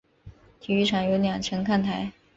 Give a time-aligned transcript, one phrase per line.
[0.59, 2.11] 体育场有两层看台。